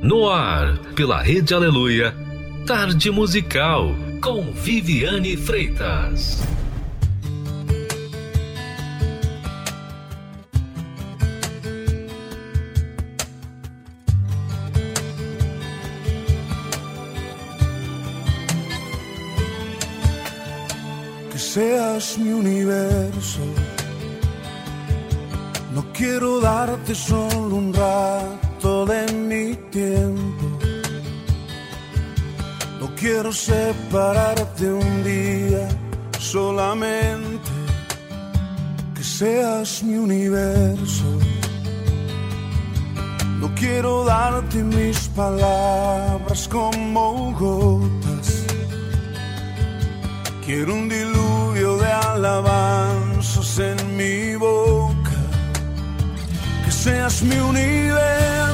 [0.00, 2.14] No ar, pela Rede Aleluia,
[2.66, 6.42] Tarde Musical, com Viviane Freitas.
[21.30, 23.40] Que seas mi universo.
[25.72, 30.46] No quiero darte solo un rato de mi tiempo.
[32.80, 35.68] No quiero separarte un día
[36.18, 37.50] solamente.
[38.94, 41.04] Que seas mi universo.
[43.38, 48.46] No quiero darte mis palabras como gotas.
[50.46, 55.18] Quiero un diluvio de alabanzas en mi boca.
[56.64, 58.53] Que seas mi universo.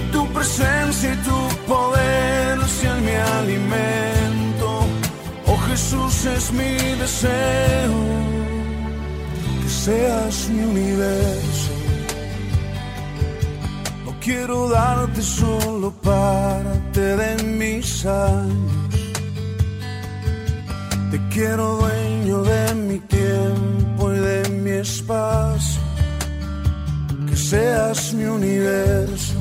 [0.00, 4.68] que tu presencia y tu poder sean mi alimento.
[5.46, 8.00] Oh Jesús es mi deseo,
[9.62, 11.72] que seas mi universo.
[14.04, 18.94] No quiero darte solo parte de mis años.
[21.10, 25.80] Te quiero dueño de mi tiempo y de mi espacio.
[27.28, 29.39] Que seas mi universo.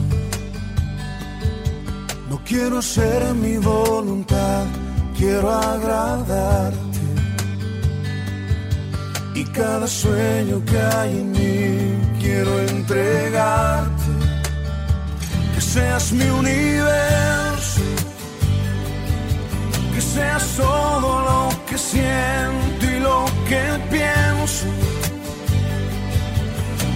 [2.45, 4.66] Quiero hacer mi voluntad,
[5.18, 7.00] quiero agradarte.
[9.36, 14.12] Y cada sueño que hay en mí quiero entregarte.
[15.53, 17.30] Que seas mi universo
[20.00, 24.66] que seas todo lo que siento y lo que pienso.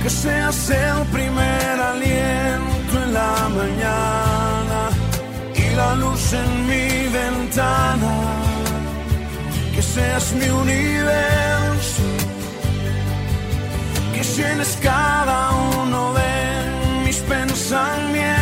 [0.01, 4.32] Que seas el primer aliento en la mañana
[5.75, 6.87] la luz en mi
[7.19, 8.13] ventana.
[9.73, 12.03] Que seas mi universo.
[14.13, 15.51] Que llenes cada
[15.81, 18.33] uno de mis pensamientos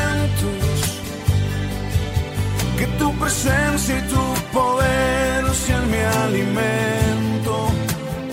[2.81, 7.53] que tu presencia y tu poder sean mi alimento.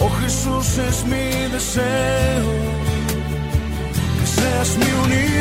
[0.00, 2.50] Oh Jesús es mi deseo,
[4.18, 5.37] que seas mi universo,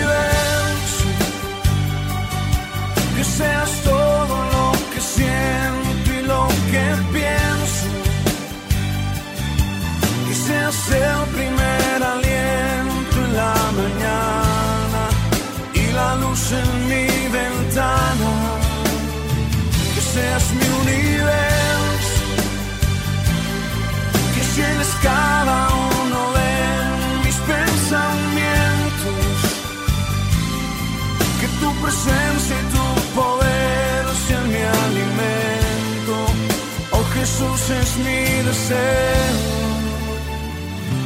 [37.68, 39.38] Jesús es mi deseo,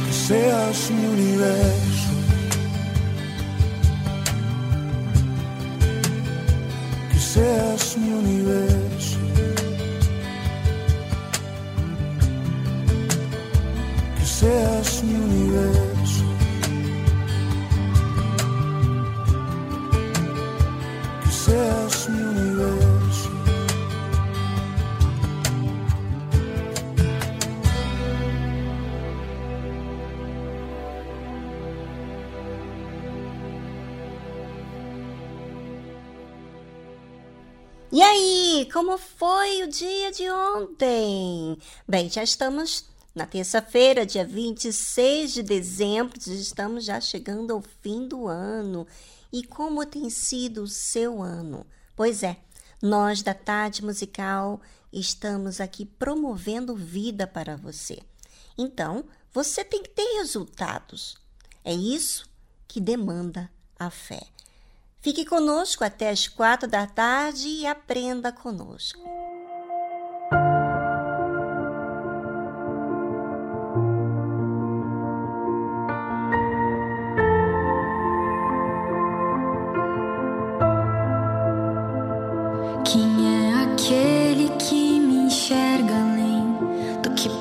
[0.06, 2.10] que seas mi universo.
[7.10, 9.18] Que seas mi universo.
[14.18, 15.81] Que seas mi universo.
[38.72, 41.58] Como foi o dia de ontem?
[41.86, 48.26] Bem, já estamos na terça-feira, dia 26 de dezembro, estamos já chegando ao fim do
[48.26, 48.86] ano.
[49.30, 51.66] E como tem sido o seu ano?
[51.94, 52.38] Pois é,
[52.80, 54.58] nós da Tarde Musical
[54.90, 57.98] estamos aqui promovendo vida para você.
[58.56, 59.04] Então,
[59.34, 61.18] você tem que ter resultados.
[61.62, 62.26] É isso
[62.66, 64.31] que demanda a fé.
[65.02, 69.02] Fique conosco até as quatro da tarde e aprenda conosco.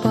[0.02, 0.11] como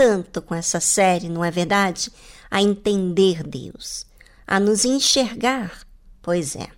[0.00, 2.10] tanto com essa série, não é verdade?
[2.50, 4.06] A entender Deus,
[4.46, 5.86] a nos enxergar.
[6.22, 6.68] Pois é,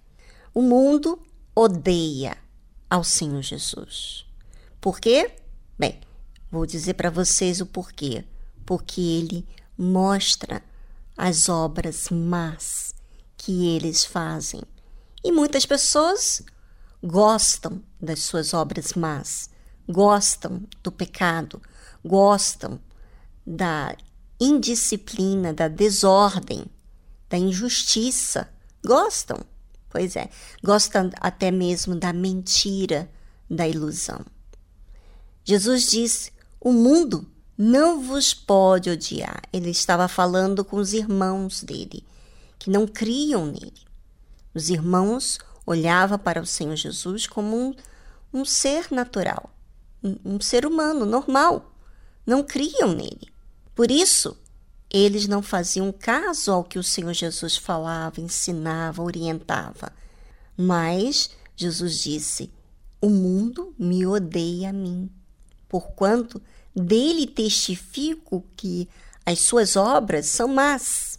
[0.52, 1.16] o mundo
[1.54, 2.36] odeia
[2.90, 4.26] ao Senhor Jesus.
[4.80, 5.36] Por quê?
[5.78, 6.00] Bem,
[6.50, 8.24] vou dizer para vocês o porquê.
[8.66, 9.46] Porque ele
[9.78, 10.60] mostra
[11.16, 12.92] as obras más
[13.36, 14.62] que eles fazem.
[15.22, 16.42] E muitas pessoas
[17.00, 19.48] gostam das suas obras más,
[19.88, 21.62] gostam do pecado,
[22.04, 22.80] gostam
[23.46, 23.96] da
[24.40, 26.64] indisciplina, da desordem,
[27.28, 28.48] da injustiça,
[28.84, 29.38] gostam.
[29.88, 30.28] Pois é,
[30.62, 33.10] gosta até mesmo da mentira,
[33.48, 34.24] da ilusão.
[35.44, 39.42] Jesus disse: O mundo não vos pode odiar.
[39.52, 42.04] Ele estava falando com os irmãos dele,
[42.58, 43.82] que não criam nele.
[44.54, 47.74] Os irmãos olhavam para o Senhor Jesus como um,
[48.32, 49.50] um ser natural,
[50.02, 51.72] um, um ser humano normal.
[52.26, 53.31] Não criam nele.
[53.74, 54.36] Por isso,
[54.90, 59.90] eles não faziam caso ao que o Senhor Jesus falava, ensinava, orientava.
[60.56, 62.52] Mas Jesus disse:
[63.00, 65.10] O mundo me odeia a mim,
[65.68, 66.42] porquanto
[66.74, 68.88] dele testifico que
[69.24, 71.18] as suas obras são más.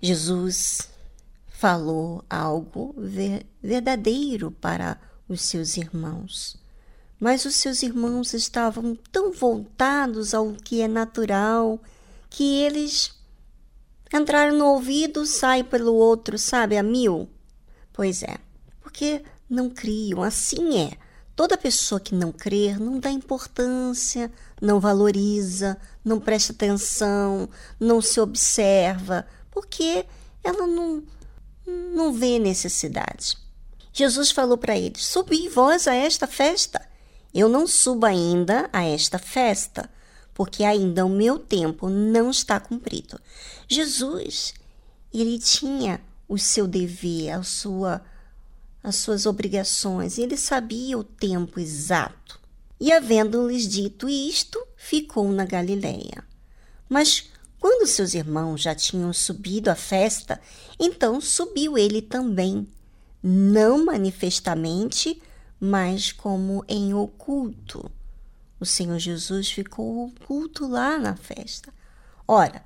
[0.00, 0.88] Jesus
[1.48, 2.94] falou algo
[3.62, 6.59] verdadeiro para os seus irmãos.
[7.20, 11.78] Mas os seus irmãos estavam tão voltados ao que é natural
[12.30, 13.12] que eles
[14.12, 17.28] entraram no ouvido, sai pelo outro, sabe, a mil.
[17.92, 18.38] Pois é,
[18.80, 20.92] porque não criam, assim é.
[21.36, 27.48] Toda pessoa que não crer não dá importância, não valoriza, não presta atenção,
[27.78, 30.04] não se observa, porque
[30.42, 31.02] ela não,
[31.66, 33.36] não vê necessidade.
[33.92, 36.89] Jesus falou para eles: Subi vós a esta festa.
[37.34, 39.88] Eu não subo ainda a esta festa,
[40.34, 43.20] porque ainda o meu tempo não está cumprido.
[43.68, 44.54] Jesus,
[45.12, 48.02] ele tinha o seu dever, a sua,
[48.82, 52.40] as suas obrigações, ele sabia o tempo exato.
[52.80, 56.24] E havendo-lhes dito isto, ficou na Galiléia.
[56.88, 60.40] Mas quando seus irmãos já tinham subido à festa,
[60.78, 62.66] então subiu ele também,
[63.22, 65.20] não manifestamente,
[65.60, 67.90] mas como em oculto
[68.60, 71.72] o Senhor Jesus ficou oculto lá na festa.
[72.28, 72.62] Ora,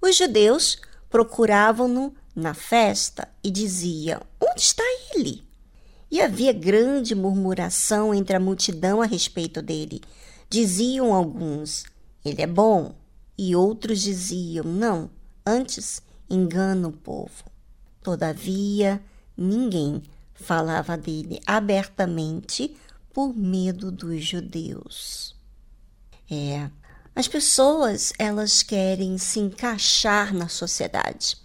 [0.00, 0.78] os judeus
[1.10, 4.84] procuravam-no na festa e diziam: Onde está
[5.14, 5.42] ele?
[6.08, 10.00] E havia grande murmuração entre a multidão a respeito dele.
[10.48, 11.84] Diziam alguns:
[12.24, 12.94] Ele é bom.
[13.36, 15.10] E outros diziam: Não,
[15.44, 17.44] antes engana o povo.
[18.00, 19.02] Todavia,
[19.36, 20.02] ninguém
[20.42, 22.76] falava dele abertamente
[23.14, 25.34] por medo dos judeus.
[26.30, 26.68] É,
[27.14, 31.36] as pessoas elas querem se encaixar na sociedade.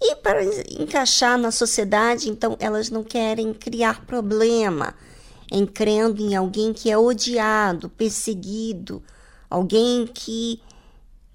[0.00, 0.42] E para
[0.80, 4.94] encaixar na sociedade, então elas não querem criar problema
[5.50, 9.02] em crendo em alguém que é odiado, perseguido,
[9.48, 10.60] alguém que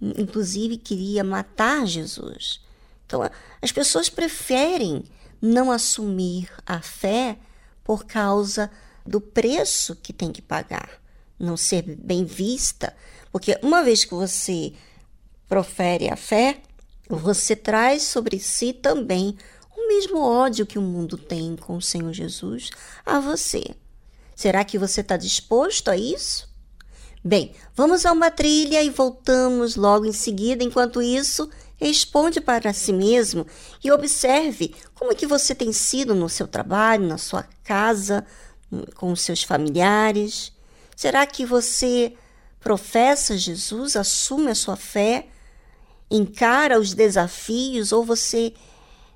[0.01, 2.59] inclusive queria matar Jesus.
[3.05, 3.21] Então
[3.61, 5.03] as pessoas preferem
[5.41, 7.37] não assumir a fé
[7.83, 8.69] por causa
[9.05, 11.01] do preço que tem que pagar,
[11.39, 12.95] não ser bem vista,
[13.31, 14.73] porque uma vez que você
[15.47, 16.61] profere a fé,
[17.09, 19.37] você traz sobre si também
[19.75, 22.69] o mesmo ódio que o mundo tem com o Senhor Jesus
[23.05, 23.63] a você.
[24.35, 26.47] Será que você está disposto a isso?
[27.23, 30.63] Bem, vamos a uma trilha e voltamos logo em seguida.
[30.63, 33.45] Enquanto isso, responde para si mesmo
[33.83, 38.25] e observe como é que você tem sido no seu trabalho, na sua casa,
[38.95, 40.51] com os seus familiares?
[40.95, 42.13] Será que você
[42.59, 45.27] professa Jesus, assume a sua fé
[46.09, 48.53] encara os desafios ou você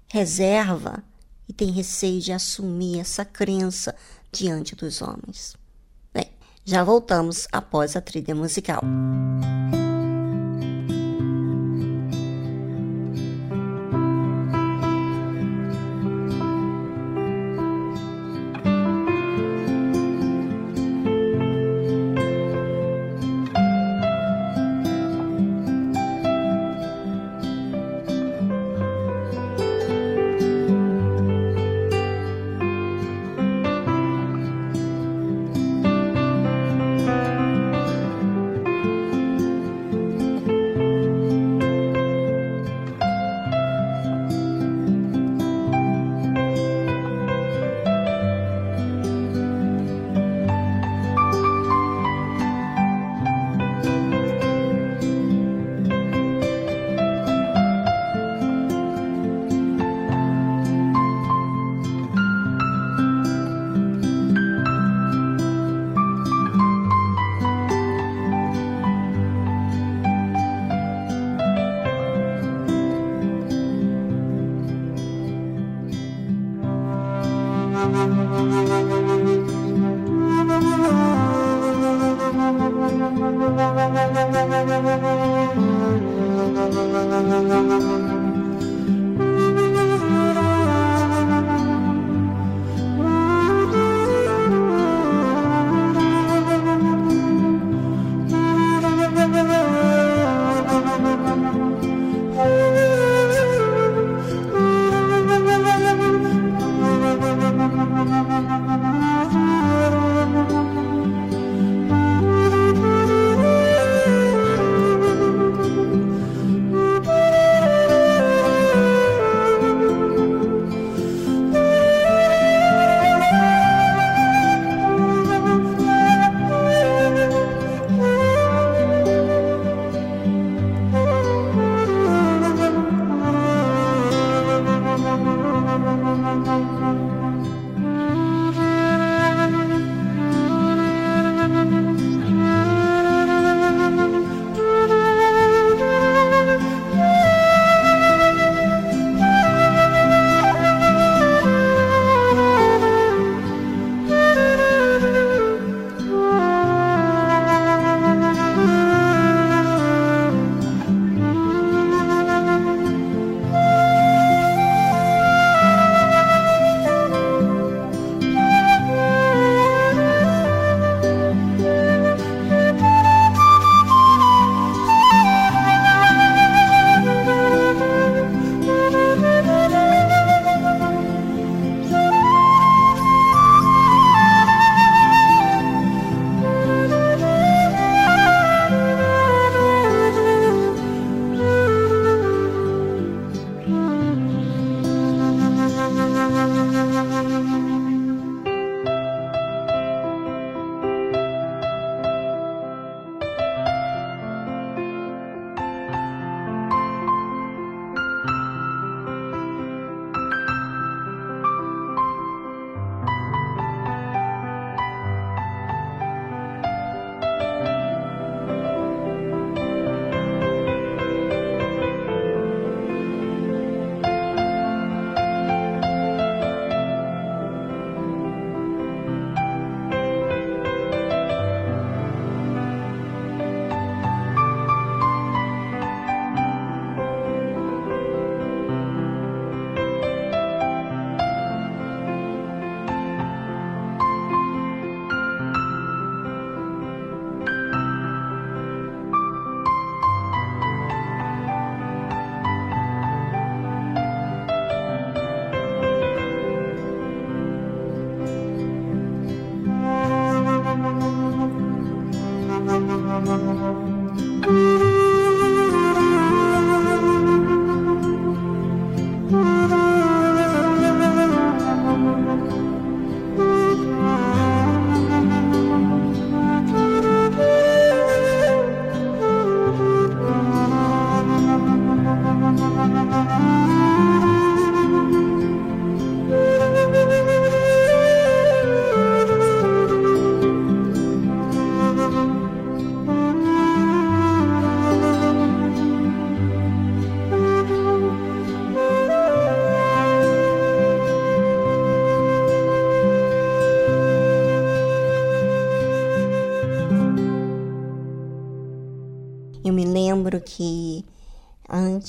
[0.07, 1.03] reserva
[1.47, 3.95] e tem receio de assumir essa crença
[4.31, 5.55] diante dos homens?
[6.13, 6.29] Bem,
[6.65, 8.81] já voltamos após a trilha musical.
[8.83, 9.90] lembro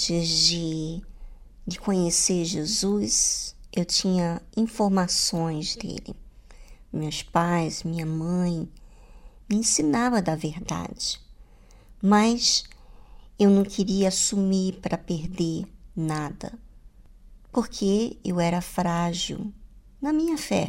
[0.02, 1.00] antes de,
[1.64, 6.16] de conhecer Jesus, eu tinha informações dele.
[6.92, 8.68] Meus pais, minha mãe
[9.48, 11.20] me ensinava da verdade,
[12.02, 12.64] mas
[13.38, 16.52] eu não queria assumir para perder nada,
[17.52, 19.52] porque eu era frágil
[20.00, 20.68] na minha fé.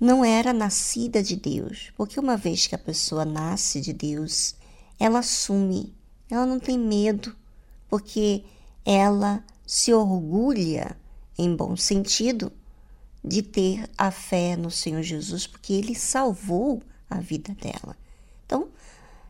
[0.00, 4.56] Não era nascida de Deus, porque uma vez que a pessoa nasce de Deus,
[4.98, 5.94] ela assume,
[6.28, 7.36] ela não tem medo,
[7.90, 8.44] porque
[8.84, 10.96] ela se orgulha,
[11.36, 12.52] em bom sentido,
[13.22, 17.96] de ter a fé no Senhor Jesus, porque ele salvou a vida dela.
[18.46, 18.68] Então,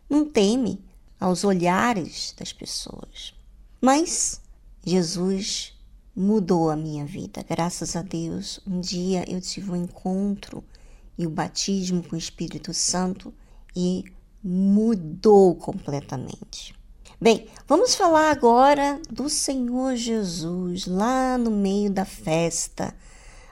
[0.09, 0.79] não teme
[1.19, 3.35] aos olhares das pessoas.
[3.81, 4.41] Mas
[4.85, 5.75] Jesus
[6.15, 8.61] mudou a minha vida, graças a Deus.
[8.67, 10.63] Um dia eu tive um encontro
[11.17, 13.33] e o batismo com o Espírito Santo
[13.75, 14.05] e
[14.43, 16.80] mudou completamente.
[17.23, 22.97] Bem, vamos falar agora do Senhor Jesus lá no meio da festa,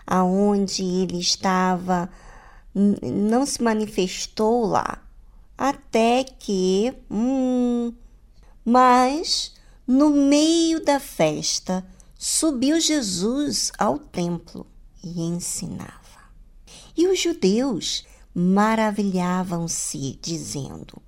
[0.07, 2.09] aonde ele estava,
[2.75, 5.07] não se manifestou lá,
[5.59, 7.93] até que, hum,
[8.65, 9.55] mas
[9.87, 11.87] no meio da festa
[12.19, 14.67] subiu Jesus ao templo
[15.05, 15.93] e ensinava.
[16.97, 21.03] E os judeus maravilhavam-se, dizendo: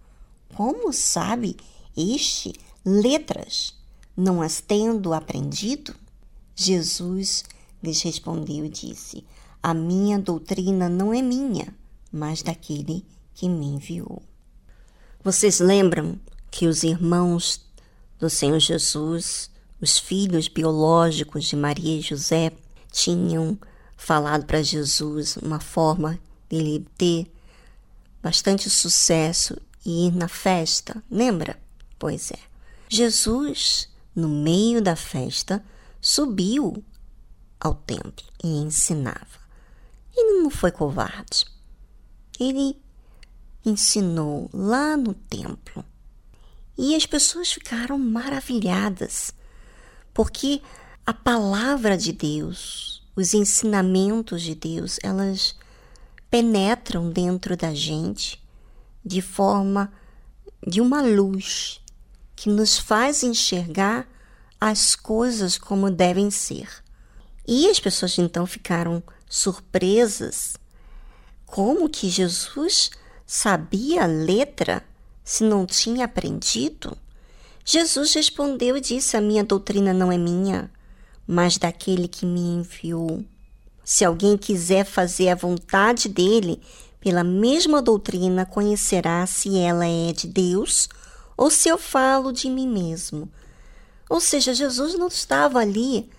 [0.54, 1.56] Como sabe
[2.00, 2.52] este
[2.84, 3.74] letras,
[4.16, 5.94] não as tendo aprendido?
[6.54, 7.44] Jesus
[7.82, 9.24] lhes respondeu e disse:
[9.62, 11.74] A minha doutrina não é minha,
[12.12, 14.22] mas daquele que me enviou.
[15.22, 16.18] Vocês lembram
[16.50, 17.64] que os irmãos
[18.18, 22.52] do Senhor Jesus, os filhos biológicos de Maria e José,
[22.90, 23.58] tinham
[23.96, 27.30] falado para Jesus uma forma dele ter
[28.22, 31.59] bastante sucesso e ir na festa, lembra?
[32.00, 32.38] Pois é.
[32.88, 35.62] Jesus, no meio da festa,
[36.00, 36.82] subiu
[37.60, 39.38] ao templo e ensinava.
[40.16, 41.44] Ele não foi covarde.
[42.40, 42.74] Ele
[43.64, 45.84] ensinou lá no templo.
[46.76, 49.34] E as pessoas ficaram maravilhadas,
[50.14, 50.62] porque
[51.04, 55.54] a palavra de Deus, os ensinamentos de Deus, elas
[56.30, 58.42] penetram dentro da gente
[59.04, 59.92] de forma
[60.66, 61.80] de uma luz
[62.40, 64.08] que nos faz enxergar
[64.58, 66.70] as coisas como devem ser.
[67.46, 70.54] E as pessoas então ficaram surpresas
[71.44, 72.92] como que Jesus
[73.26, 74.82] sabia a letra
[75.22, 76.96] se não tinha aprendido?
[77.62, 80.70] Jesus respondeu e disse: A minha doutrina não é minha,
[81.26, 83.22] mas daquele que me enviou.
[83.84, 86.62] Se alguém quiser fazer a vontade dele,
[87.00, 90.88] pela mesma doutrina conhecerá se ela é de Deus
[91.40, 93.26] ou se eu falo de mim mesmo.
[94.10, 96.10] Ou seja, Jesus não estava ali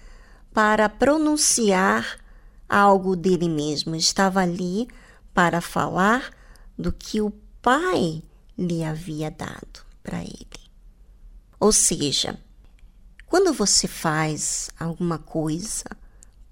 [0.51, 2.17] para pronunciar
[2.67, 4.88] algo dele mesmo, estava ali
[5.31, 6.31] para falar
[6.75, 7.29] do que o
[7.62, 8.23] pai
[8.57, 10.71] lhe havia dado para ele.
[11.60, 12.36] Ou seja,
[13.27, 15.86] quando você faz alguma coisa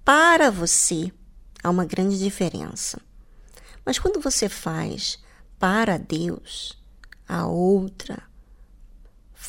[0.06, 1.12] para você,
[1.64, 3.02] há uma grande diferença.
[3.84, 5.18] Mas quando você faz
[5.58, 6.78] para Deus,
[7.28, 8.29] há outra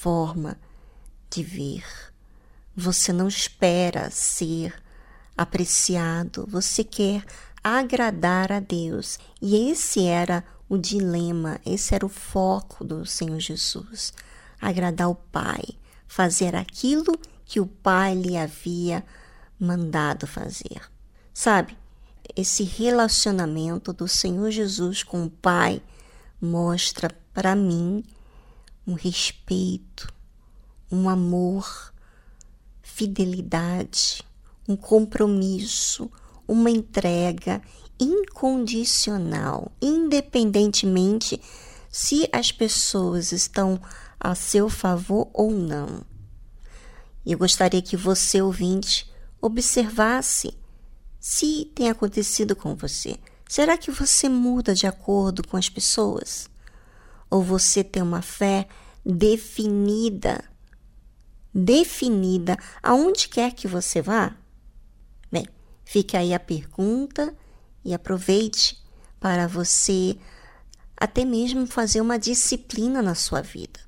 [0.00, 0.56] forma
[1.28, 1.84] de ver.
[2.74, 4.74] Você não espera ser
[5.36, 7.22] apreciado, você quer
[7.62, 9.18] agradar a Deus.
[9.42, 14.14] E esse era o dilema, esse era o foco do Senhor Jesus:
[14.60, 15.62] agradar o Pai,
[16.08, 17.12] fazer aquilo
[17.44, 19.04] que o Pai lhe havia
[19.58, 20.80] mandado fazer.
[21.34, 21.76] Sabe,
[22.34, 25.82] esse relacionamento do Senhor Jesus com o Pai
[26.40, 28.02] mostra para mim
[28.86, 30.12] um respeito,
[30.90, 31.92] um amor,
[32.82, 34.22] fidelidade,
[34.68, 36.10] um compromisso,
[36.46, 37.62] uma entrega
[37.98, 41.40] incondicional, independentemente
[41.90, 43.80] se as pessoas estão
[44.18, 46.04] a seu favor ou não.
[47.24, 50.54] Eu gostaria que você, ouvinte, observasse
[51.18, 53.18] se tem acontecido com você.
[53.48, 56.48] Será que você muda de acordo com as pessoas?
[57.30, 58.66] Ou você tem uma fé
[59.06, 60.44] definida?
[61.54, 64.36] Definida aonde quer que você vá?
[65.30, 65.46] Bem,
[65.84, 67.34] fica aí a pergunta
[67.84, 68.82] e aproveite
[69.20, 70.18] para você
[70.96, 73.80] até mesmo fazer uma disciplina na sua vida.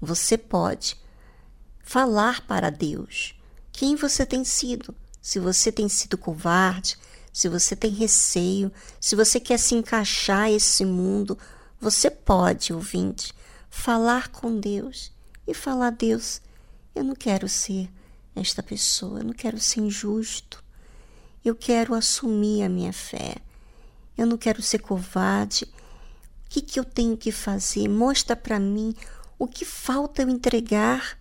[0.00, 0.96] Você pode
[1.82, 3.34] falar para Deus
[3.72, 4.94] quem você tem sido.
[5.20, 6.96] Se você tem sido covarde,
[7.32, 11.38] se você tem receio, se você quer se encaixar esse mundo,
[11.80, 13.32] você pode, ouvinte,
[13.70, 15.12] falar com Deus
[15.46, 16.40] e falar: Deus,
[16.94, 17.88] eu não quero ser
[18.34, 20.62] esta pessoa, eu não quero ser injusto,
[21.44, 23.36] eu quero assumir a minha fé,
[24.16, 25.64] eu não quero ser covarde.
[25.64, 27.88] O que, que eu tenho que fazer?
[27.88, 28.94] Mostra para mim
[29.38, 31.18] o que falta eu entregar.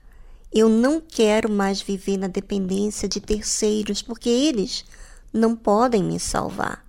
[0.51, 4.85] Eu não quero mais viver na dependência de terceiros, porque eles
[5.33, 6.85] não podem me salvar.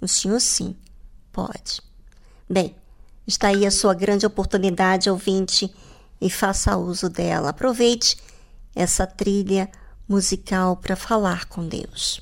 [0.00, 0.76] O Senhor, sim,
[1.32, 1.85] pode.
[2.48, 2.74] Bem,
[3.26, 5.74] está aí a sua grande oportunidade, ouvinte,
[6.20, 7.50] e faça uso dela.
[7.50, 8.16] Aproveite
[8.74, 9.68] essa trilha
[10.08, 12.20] musical para falar com Deus.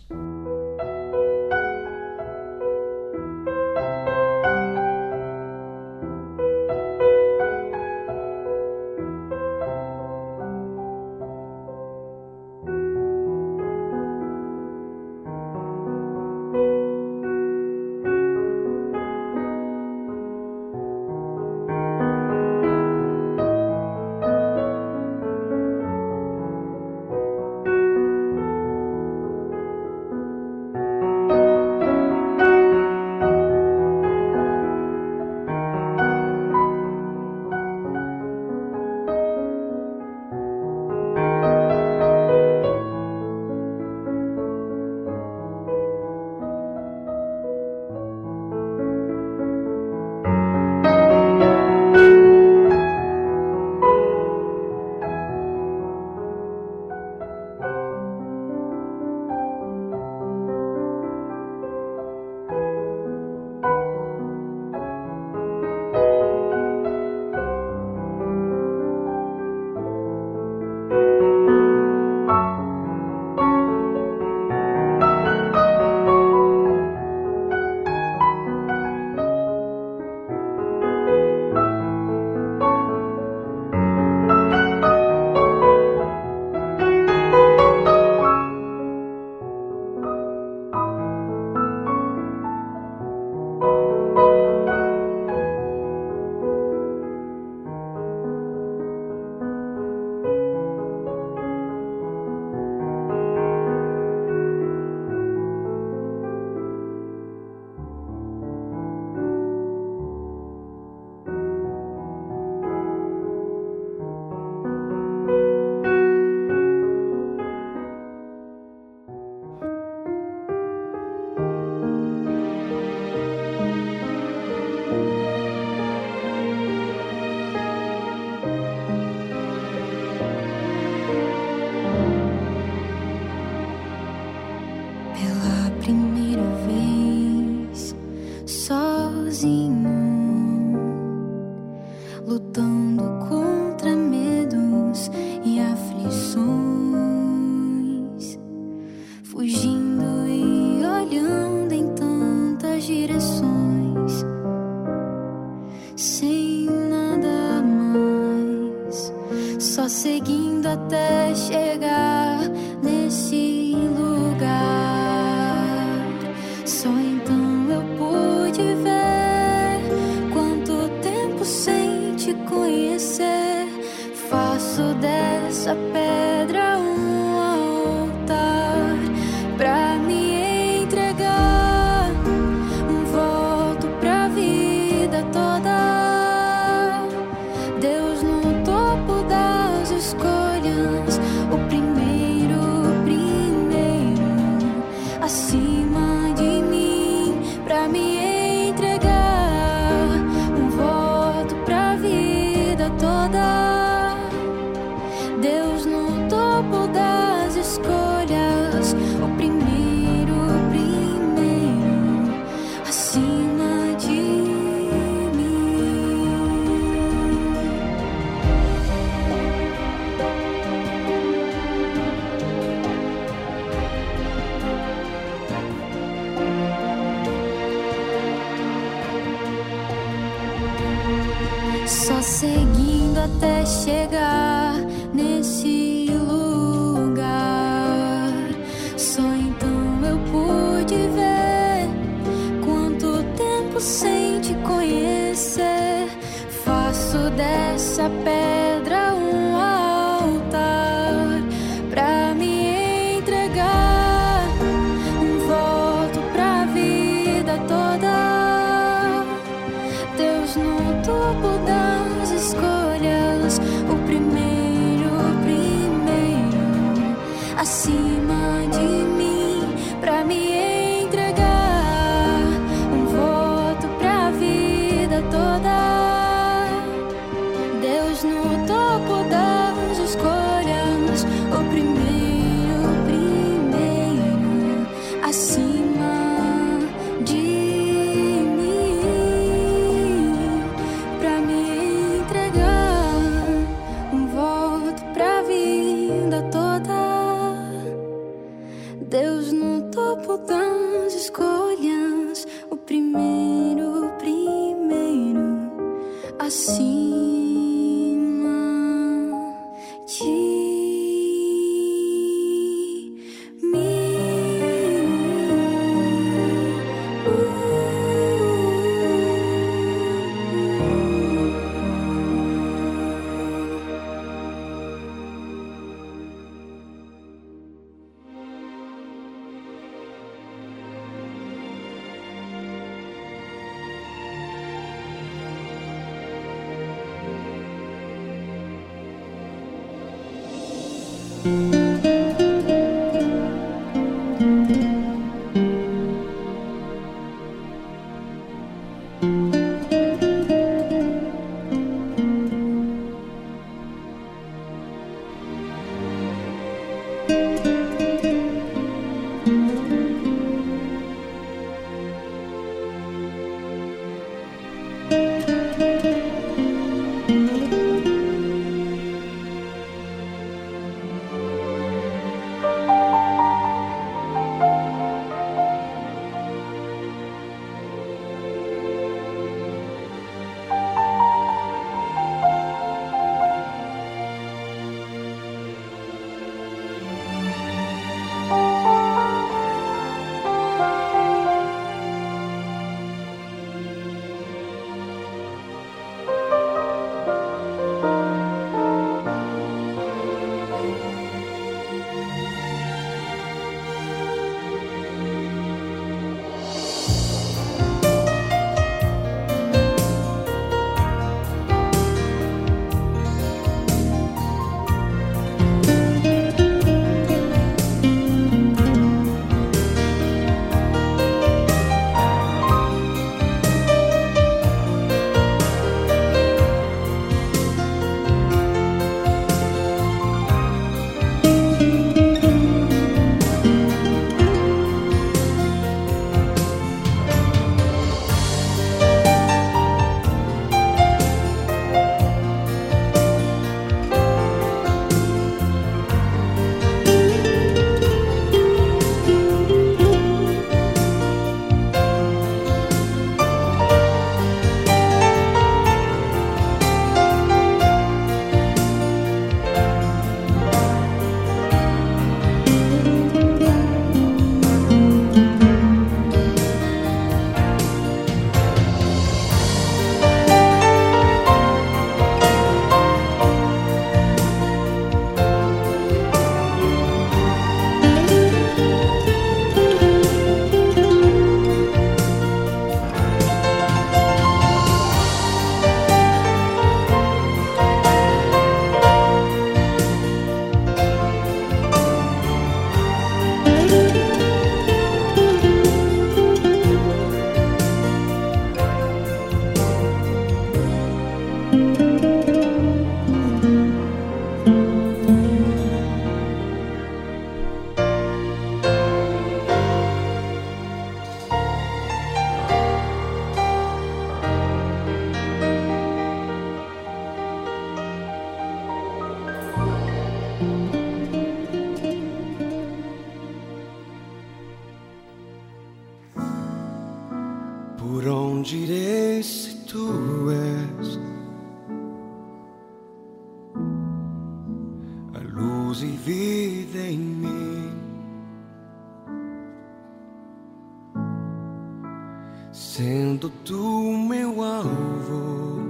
[542.74, 545.80] sendo tu meu alvo,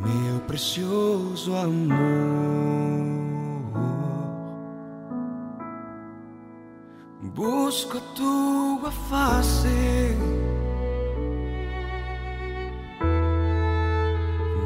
[0.00, 2.02] meu precioso amor.
[7.32, 9.68] Busco a tua face,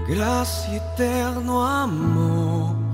[0.08, 2.85] graça eterno amor.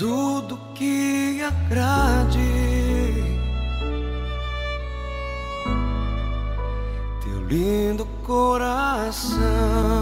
[0.00, 2.40] Tudo que agrade
[7.22, 9.99] teu lindo coração.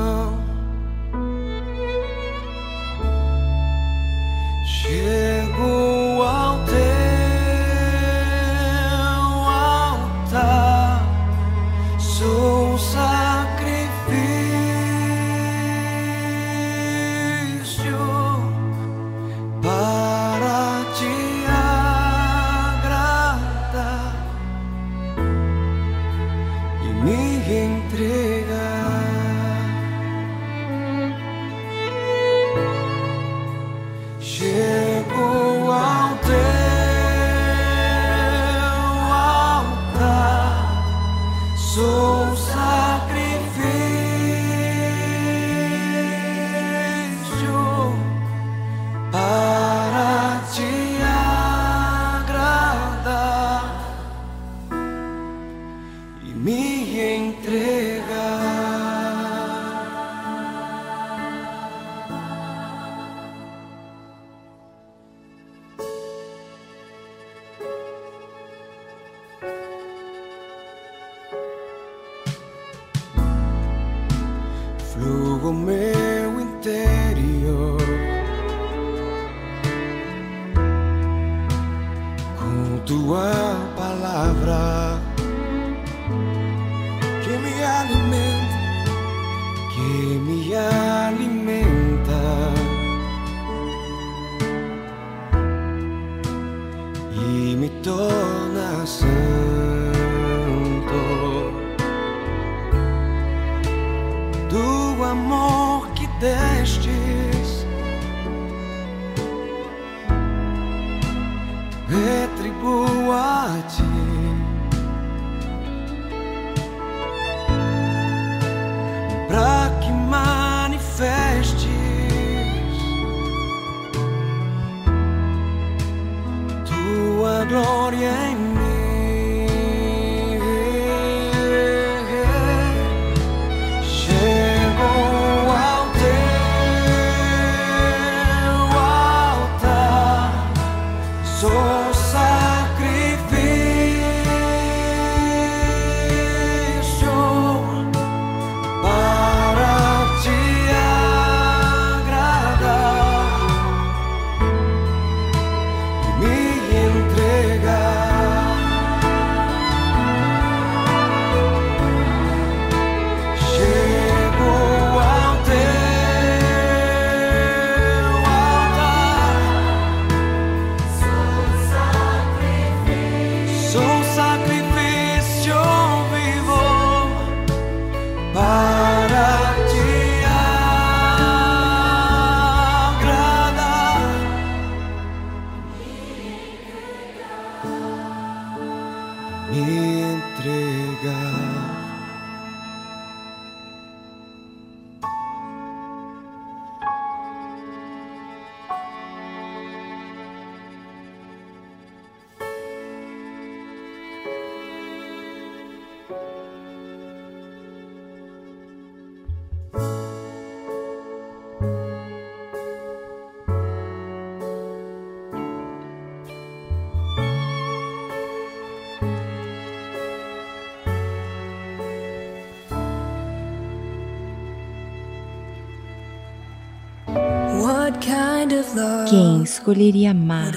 [229.58, 230.52] Escolheria amar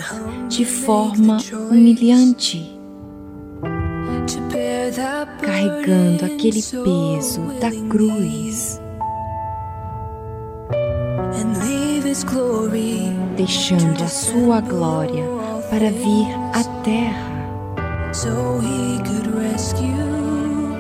[0.48, 1.38] de forma
[1.72, 2.80] humilhante,
[5.42, 8.80] carregando aquele peso da cruz,
[13.36, 15.26] deixando a sua glória
[15.72, 17.32] para vir à terra,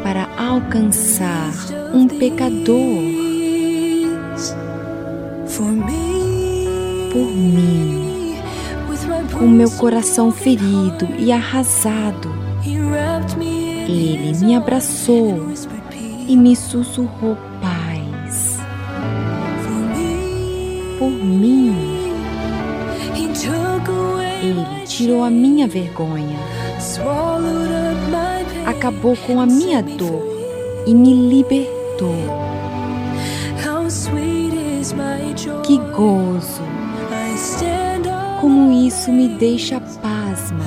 [0.04, 1.52] para alcançar
[1.92, 3.02] um pecador.
[7.14, 8.11] Por mim,
[9.42, 12.32] com meu coração ferido e arrasado.
[13.88, 15.48] Ele me abraçou
[16.28, 18.60] e me sussurrou paz.
[21.00, 21.76] Por mim,
[24.44, 26.38] ele tirou a minha vergonha,
[28.68, 30.24] acabou com a minha dor
[30.86, 32.14] e me libertou.
[35.64, 36.71] Que gozo!
[38.42, 40.66] Como isso me deixa pasma.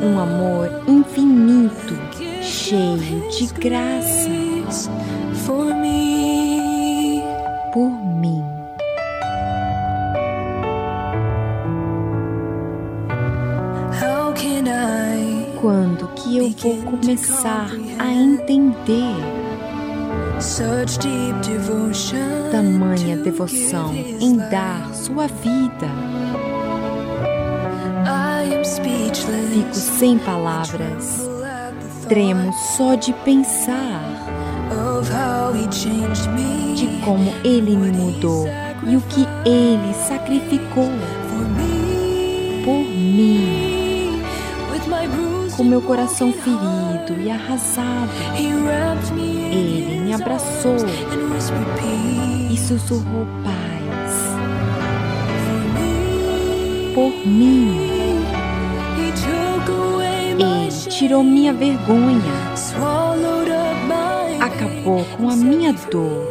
[0.00, 1.98] Um amor infinito,
[2.40, 4.28] cheio de graça.
[5.44, 6.38] Por mim.
[15.60, 17.68] Quando que eu vou começar
[17.98, 19.16] a entender
[22.52, 22.77] tamanha
[23.18, 25.88] devoção em dar sua vida?
[29.52, 31.28] Fico sem palavras,
[32.08, 34.18] tremo só de pensar
[36.74, 38.46] de como ele me mudou
[38.86, 40.88] e o que ele sacrificou
[42.64, 44.22] por mim.
[45.56, 48.10] Com meu coração ferido e arrasado.
[49.50, 50.76] Ele me abraçou
[52.50, 54.12] e sussurrou paz
[56.94, 57.72] por mim.
[60.38, 62.20] Ele tirou minha vergonha,
[64.40, 66.28] acabou com a minha dor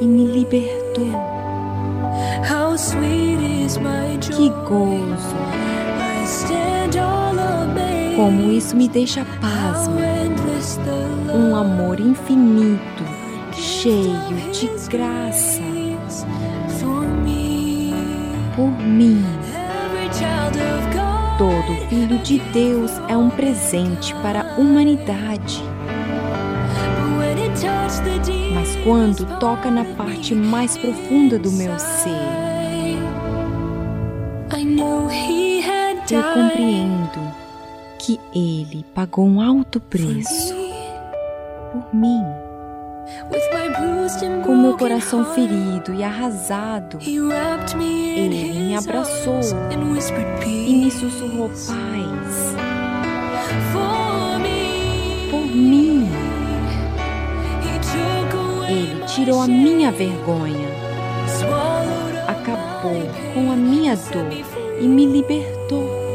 [0.00, 1.12] e me libertou.
[4.36, 5.36] Que gozo!
[8.16, 9.24] Como isso me deixa
[11.34, 13.04] Um amor infinito,
[13.52, 15.60] cheio de graça.
[18.56, 19.24] Por mim.
[21.38, 25.62] Todo filho de Deus é um presente para a humanidade.
[28.54, 32.10] Mas quando toca na parte mais profunda do meu ser,
[36.10, 36.77] eu compreendo
[38.08, 40.54] que ele pagou um alto preço
[41.70, 42.24] por mim.
[44.46, 49.40] Com meu coração ferido e arrasado, ele me abraçou
[49.70, 52.54] e me sussurrou paz.
[55.30, 56.08] Por mim,
[58.70, 60.68] ele tirou a minha vergonha,
[62.26, 63.02] acabou
[63.34, 66.07] com a minha dor e me libertou.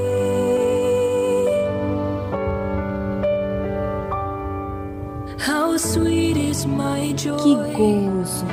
[7.38, 8.46] Que gozo!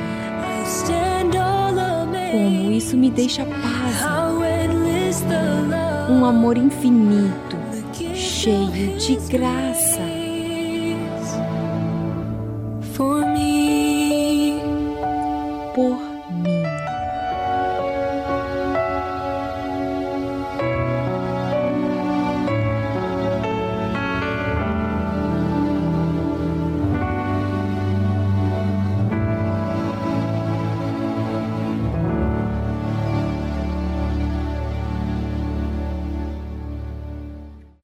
[2.31, 4.01] Como isso me deixa paz.
[6.09, 7.57] Um amor infinito,
[8.13, 9.99] cheio de graça.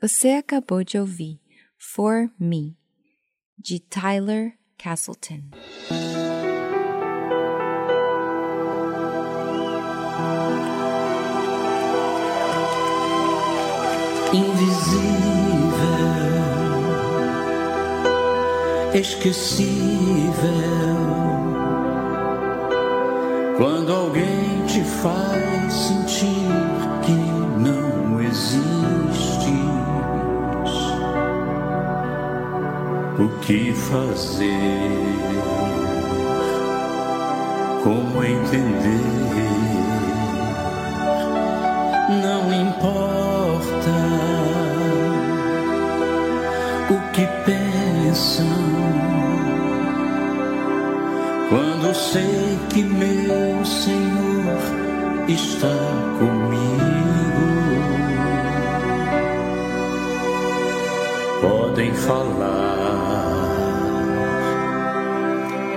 [0.08, 1.38] Você acabou de ouvir
[1.78, 2.78] For Me,
[3.60, 5.42] de Tyler Castleton.
[14.32, 15.02] Invisível,
[18.94, 19.68] esquecível,
[23.58, 26.07] quando alguém te faz sentir
[33.20, 34.92] o que fazer,
[37.84, 39.18] como entender,
[42.22, 43.92] não importa
[46.92, 48.46] o que pensam,
[51.50, 54.60] quando sei que meu Senhor
[55.28, 55.68] está
[56.20, 56.37] comigo.
[61.78, 63.38] Podem falar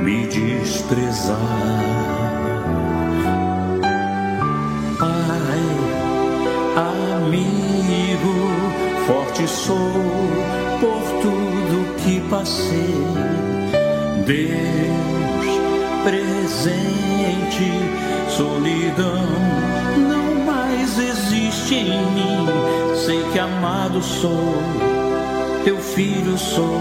[0.01, 1.37] me desprezar.
[4.99, 5.61] Pai,
[7.19, 8.35] amigo,
[9.07, 9.77] forte sou
[10.81, 12.97] por tudo que passei.
[14.25, 15.61] Deus
[16.03, 17.73] presente,
[18.31, 19.27] solidão
[20.09, 22.47] não mais existe em mim.
[22.95, 24.55] Sei que amado sou,
[25.65, 26.81] teu filho sou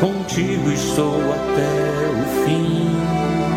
[0.00, 3.51] contigo estou até o fim.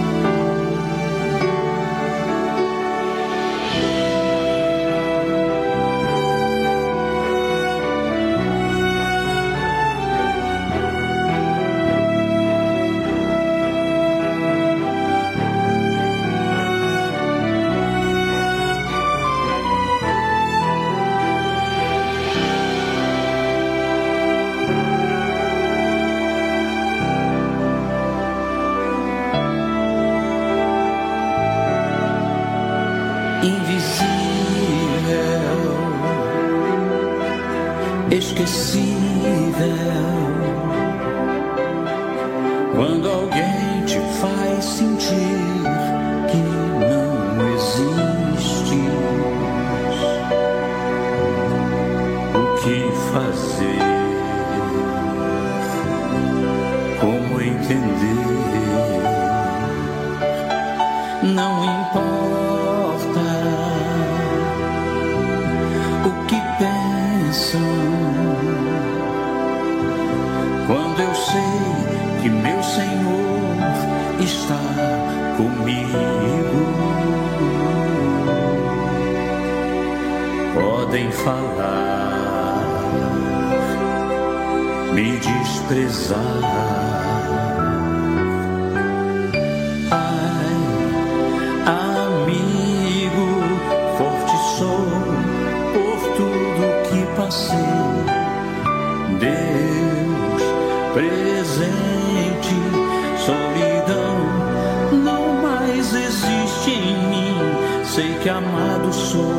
[107.95, 109.31] sei que amado sou,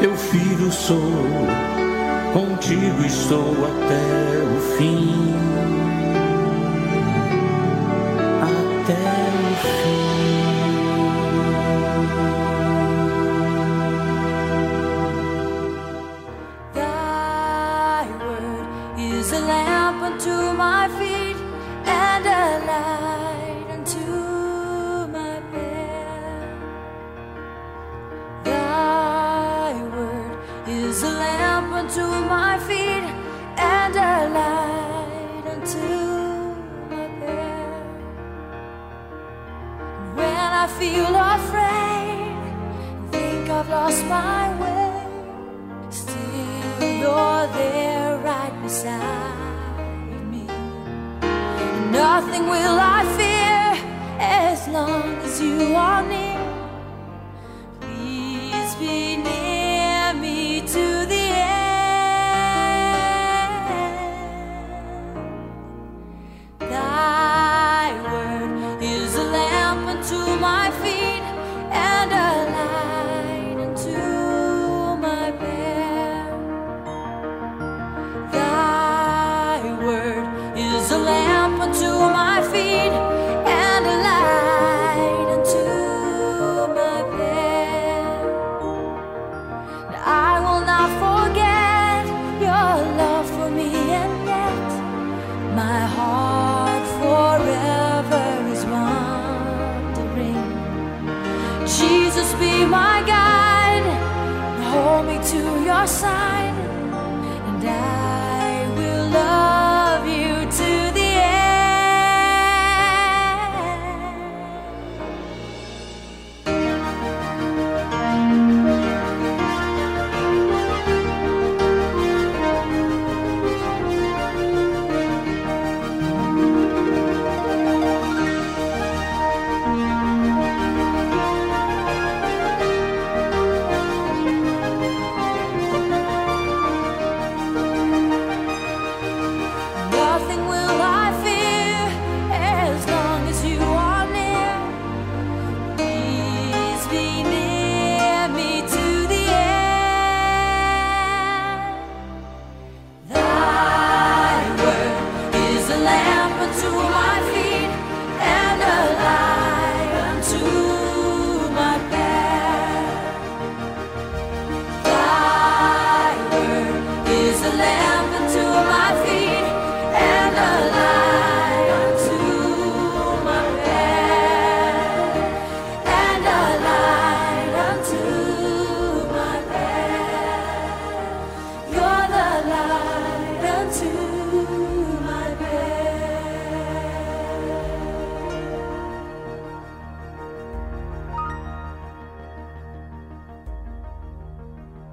[0.00, 1.12] teu filho sou,
[2.32, 5.34] contigo estou até o fim.
[8.42, 10.17] Até o fim.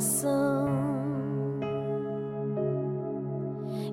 [0.00, 0.68] Salvação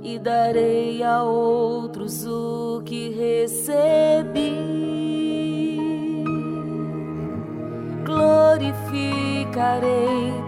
[0.01, 4.73] e darei a outros o que recebi.
[8.05, 9.23] Glorificarei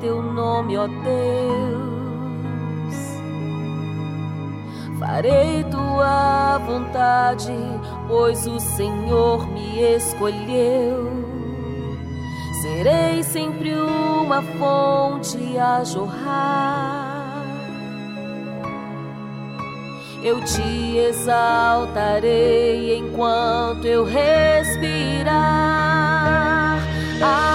[0.01, 1.95] teu nome, ó Deus.
[4.99, 7.53] Farei tua vontade,
[8.08, 11.26] pois o Senhor me escolheu.
[12.62, 13.74] Serei sempre
[14.26, 17.05] uma fonte a jorrar
[20.23, 22.28] eu te exaltarei
[22.97, 25.36] enquanto eu respirar.
[27.21, 27.55] Aleluia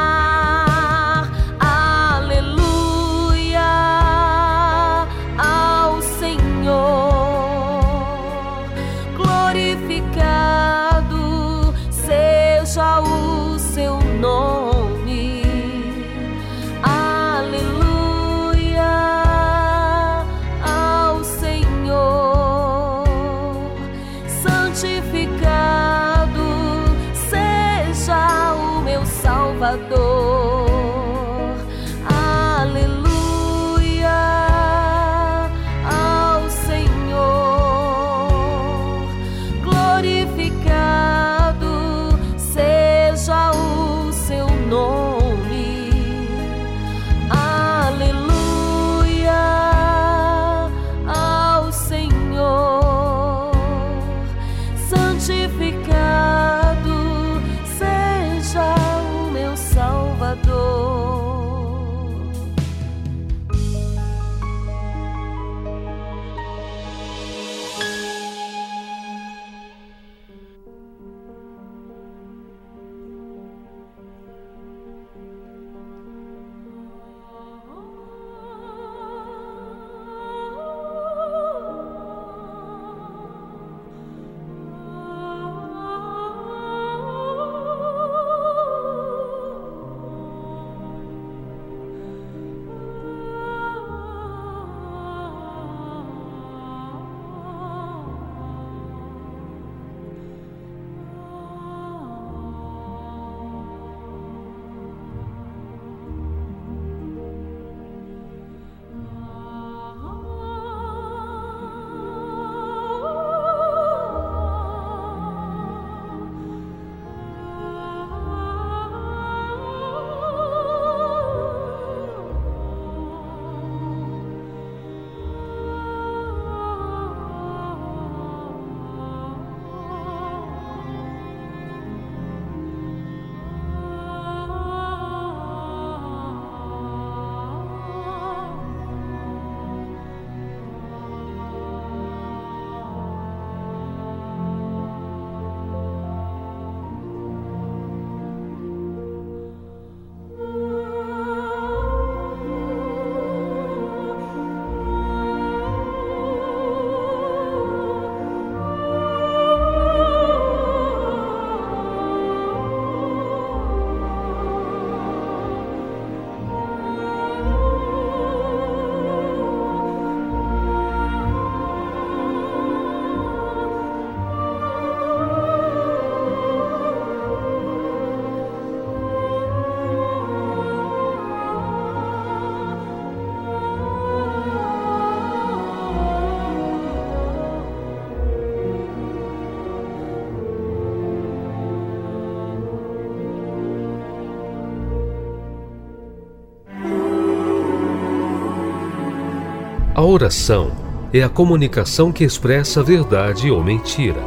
[200.11, 200.71] Oração
[201.13, 204.21] é a comunicação que expressa verdade ou mentira.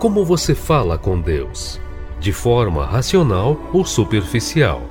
[0.00, 1.80] Como você fala com Deus?
[2.18, 4.82] De forma racional ou superficial?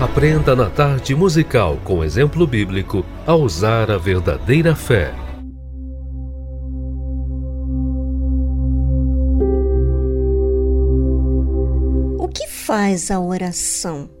[0.00, 5.14] Aprenda na tarde musical com exemplo bíblico a usar a verdadeira fé.
[12.18, 14.17] O que faz a oração?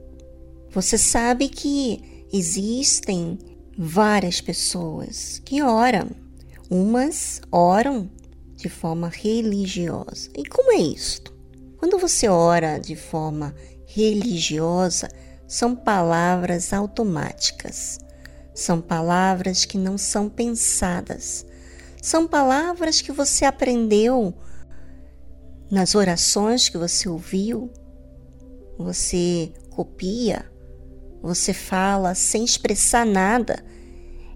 [0.70, 3.38] Você sabe que existem
[3.76, 6.10] várias pessoas que oram.
[6.70, 8.10] Umas oram
[8.54, 10.30] de forma religiosa.
[10.36, 11.32] E como é isto?
[11.78, 13.54] Quando você ora de forma
[13.86, 15.08] religiosa,
[15.46, 17.98] são palavras automáticas.
[18.54, 21.46] São palavras que não são pensadas.
[22.02, 24.34] São palavras que você aprendeu
[25.70, 27.70] nas orações que você ouviu.
[28.76, 30.44] Você copia
[31.22, 33.64] você fala sem expressar nada.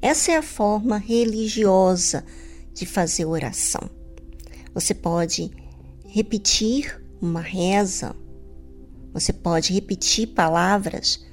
[0.00, 2.24] Essa é a forma religiosa
[2.74, 3.88] de fazer oração.
[4.74, 5.50] Você pode
[6.06, 8.16] repetir uma reza,
[9.12, 11.24] você pode repetir palavras,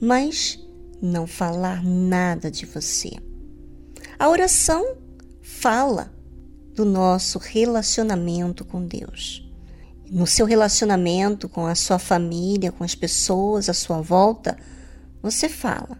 [0.00, 0.58] mas
[1.00, 3.10] não falar nada de você.
[4.18, 4.96] A oração
[5.40, 6.12] fala
[6.74, 9.44] do nosso relacionamento com Deus.
[10.10, 14.56] No seu relacionamento com a sua família, com as pessoas à sua volta,
[15.22, 15.98] você fala.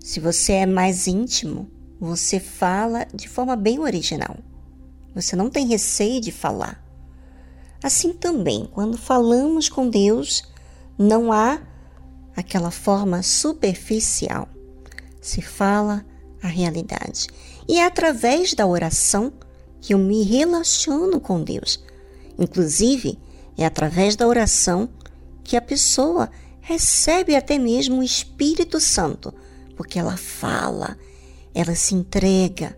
[0.00, 4.36] Se você é mais íntimo, você fala de forma bem original.
[5.14, 6.84] Você não tem receio de falar.
[7.82, 10.44] Assim também, quando falamos com Deus,
[10.98, 11.60] não há
[12.36, 14.48] aquela forma superficial.
[15.20, 16.04] Se fala
[16.42, 17.28] a realidade.
[17.68, 19.32] E é através da oração
[19.80, 21.82] que eu me relaciono com Deus.
[22.38, 23.18] Inclusive,
[23.56, 24.88] é através da oração
[25.42, 26.30] que a pessoa
[26.66, 29.32] recebe até mesmo o Espírito Santo,
[29.76, 30.98] porque ela fala,
[31.54, 32.76] ela se entrega,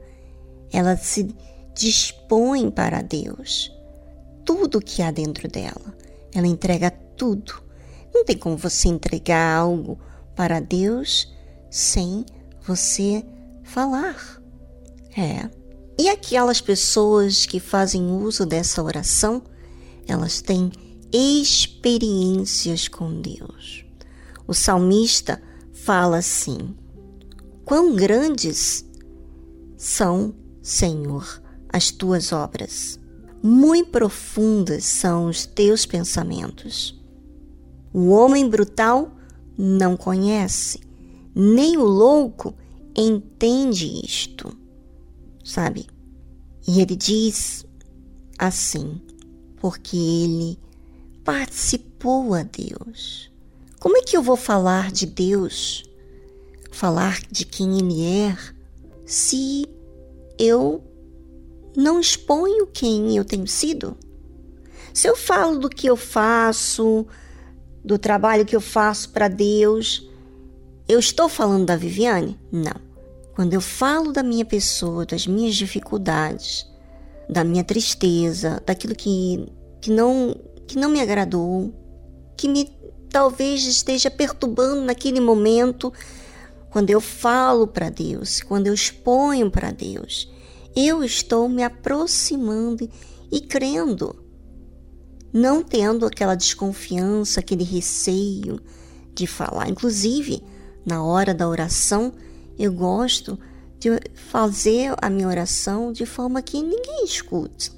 [0.70, 1.34] ela se
[1.74, 3.72] dispõe para Deus.
[4.45, 5.97] Tudo que há dentro dela,
[6.34, 7.62] ela entrega tudo.
[8.14, 9.99] Não tem como você entregar algo
[10.36, 11.34] para Deus
[11.70, 12.26] sem
[12.61, 13.24] você
[13.62, 14.39] falar.
[15.16, 15.49] É.
[15.99, 19.43] E aquelas pessoas que fazem uso dessa oração,
[20.07, 20.70] elas têm
[21.12, 23.84] experiências com Deus.
[24.46, 25.40] O salmista
[25.72, 26.74] fala assim:
[27.64, 28.84] Quão grandes
[29.76, 32.98] são, Senhor, as tuas obras,
[33.42, 36.98] muito profundas são os teus pensamentos.
[37.92, 39.12] O homem brutal
[39.56, 40.80] não conhece,
[41.34, 42.54] nem o louco
[42.96, 44.52] entende isto,
[45.44, 45.86] sabe?
[46.66, 47.64] E ele diz
[48.38, 49.00] assim,
[49.56, 50.59] porque ele
[51.29, 53.31] participou a Deus.
[53.79, 55.85] Como é que eu vou falar de Deus,
[56.72, 58.39] falar de quem Ele é,
[59.05, 59.66] se
[60.39, 60.83] eu
[61.76, 63.95] não exponho quem eu tenho sido?
[64.95, 67.07] Se eu falo do que eu faço,
[67.85, 70.09] do trabalho que eu faço para Deus,
[70.89, 72.41] eu estou falando da Viviane?
[72.51, 72.81] Não.
[73.35, 76.66] Quando eu falo da minha pessoa, das minhas dificuldades,
[77.29, 79.47] da minha tristeza, daquilo que,
[79.83, 80.35] que não
[80.69, 81.75] que não me agradou,
[82.37, 82.71] que me
[83.11, 85.93] talvez esteja perturbando naquele momento,
[86.71, 90.31] quando eu falo para Deus, quando eu exponho para Deus,
[90.77, 92.89] eu estou me aproximando
[93.33, 94.14] e crendo,
[95.33, 98.61] não tendo aquela desconfiança, aquele receio
[99.14, 99.69] de falar.
[99.69, 100.43] Inclusive,
[100.85, 102.12] na hora da oração,
[102.59, 103.39] eu gosto
[103.79, 103.91] de
[104.31, 107.78] fazer a minha oração de forma que ninguém escute.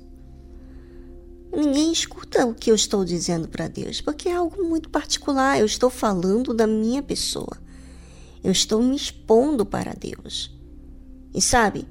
[1.52, 5.58] Ninguém escuta o que eu estou dizendo para Deus, porque é algo muito particular.
[5.58, 7.56] Eu estou falando da minha pessoa.
[8.42, 10.56] Eu estou me expondo para Deus.
[11.34, 11.86] E sabe,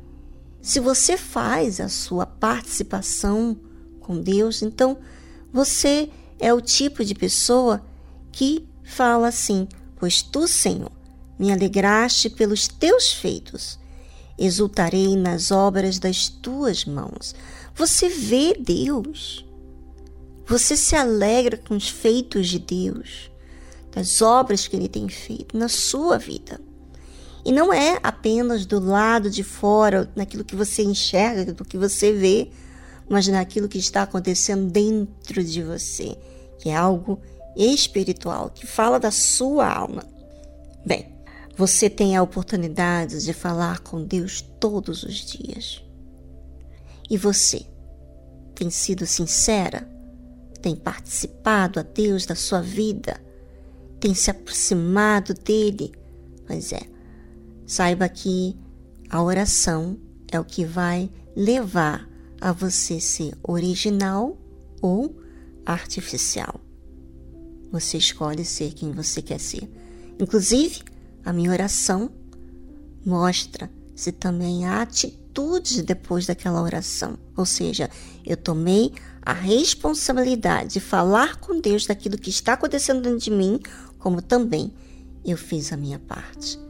[0.62, 3.58] se você faz a sua participação
[4.00, 4.98] com Deus, então
[5.52, 7.84] você é o tipo de pessoa
[8.32, 10.92] que fala assim: Pois tu, Senhor,
[11.38, 13.80] me alegraste pelos teus feitos,
[14.38, 17.36] exultarei nas obras das tuas mãos.
[17.76, 19.46] Você vê Deus.
[20.50, 23.30] Você se alegra com os feitos de Deus,
[23.92, 26.60] das obras que Ele tem feito na sua vida.
[27.46, 32.12] E não é apenas do lado de fora, naquilo que você enxerga, do que você
[32.12, 32.50] vê,
[33.08, 36.18] mas naquilo que está acontecendo dentro de você,
[36.58, 37.22] que é algo
[37.56, 40.04] espiritual, que fala da sua alma.
[40.84, 41.14] Bem,
[41.56, 45.84] você tem a oportunidade de falar com Deus todos os dias.
[47.08, 47.68] E você
[48.56, 49.99] tem sido sincera
[50.62, 53.20] tem participado a Deus da sua vida,
[54.00, 55.92] tem se aproximado dele
[56.50, 56.82] Pois é.
[57.68, 58.58] Saiba que
[59.08, 60.00] a oração
[60.32, 62.10] é o que vai levar
[62.42, 64.36] a você ser original
[64.82, 65.16] ou
[65.64, 66.60] artificial.
[67.72, 69.70] Você escolhe ser quem você quer ser.
[70.20, 70.82] Inclusive,
[71.24, 72.10] a minha oração
[73.06, 77.16] mostra se também há atitude depois daquela oração.
[77.38, 77.92] Ou seja,
[78.26, 78.92] eu tomei
[79.30, 83.60] a responsabilidade de falar com Deus daquilo que está acontecendo dentro de mim,
[84.00, 84.74] como também
[85.24, 86.69] eu fiz a minha parte.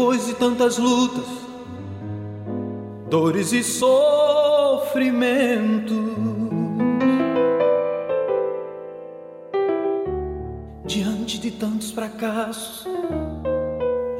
[0.00, 1.26] Depois de tantas lutas,
[3.10, 3.92] dores e sofrimento,
[10.86, 12.88] diante de tantos fracassos,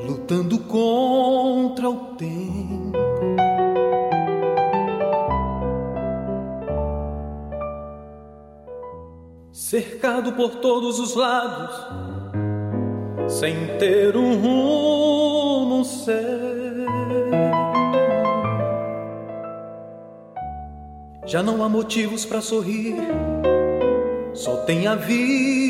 [0.06, 2.98] lutando contra o tempo.
[9.50, 11.74] Cercado por todos os lados,
[13.28, 14.79] sem ter um rumo
[21.30, 22.96] Já não há motivos para sorrir,
[24.34, 25.69] só tem havido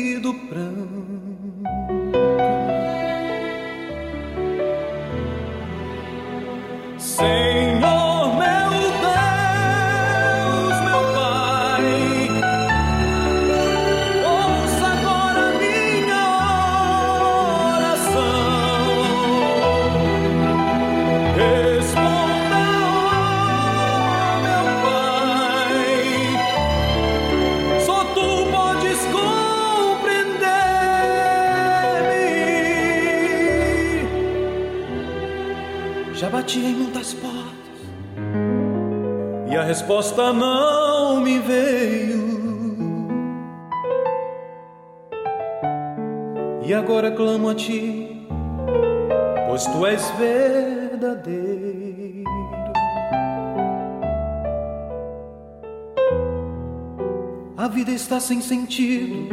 [58.21, 59.27] Sem sentido,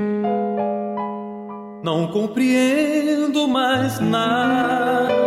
[1.82, 5.18] não compreendo mais nada.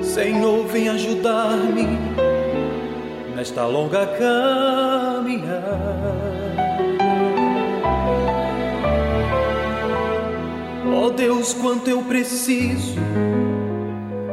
[0.00, 1.86] Senhor, vem ajudar-me
[3.36, 5.72] nesta longa caminhada.
[10.94, 12.98] Oh Deus, quanto eu preciso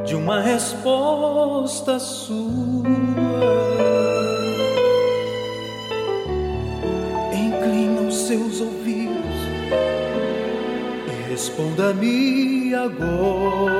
[0.06, 2.99] de uma resposta sua.
[11.60, 13.80] Responda-me agora.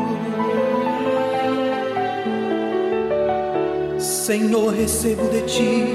[4.31, 5.93] Senhor, recebo de ti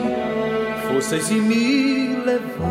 [0.86, 2.66] forças e me levanto.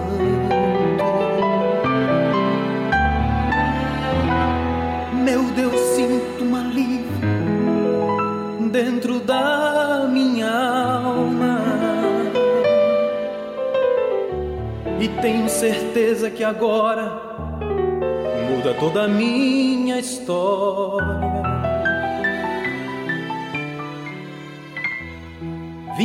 [5.23, 7.09] Meu Deus, sinto um alívio
[8.71, 11.63] dentro da minha alma.
[14.99, 17.59] E tenho certeza que agora
[18.51, 21.14] muda toda a minha história.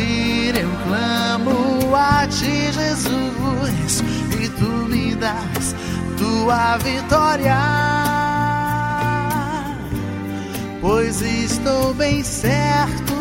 [0.00, 4.02] Destruir, eu clamo a ti, Jesus,
[4.40, 5.74] e tu me das
[6.16, 7.56] tua vitória.
[10.80, 13.14] Pois estou bem certo